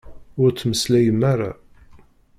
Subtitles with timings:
[0.41, 1.51] Ur ttmeslayem ara!